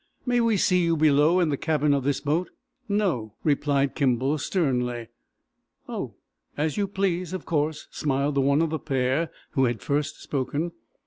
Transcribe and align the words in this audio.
"May 0.25 0.41
we 0.41 0.57
see 0.57 0.81
you 0.83 0.97
below, 0.97 1.39
in 1.39 1.49
the 1.49 1.57
cabin 1.57 1.93
of 1.93 2.03
this 2.03 2.19
boat." 2.21 2.49
"No!" 2.89 3.35
replied 3.43 3.93
Kimball, 3.93 4.39
sternly. 4.39 5.09
"Oh, 5.87 6.15
as 6.57 6.75
you 6.75 6.87
please, 6.87 7.33
of 7.33 7.45
course," 7.45 7.87
smiled 7.91 8.33
the 8.33 8.41
one 8.41 8.63
of 8.63 8.71
the 8.71 8.79
pair 8.79 9.29
who 9.51 9.65
had 9.65 9.83
first 9.83 10.19
spoken. 10.19 10.71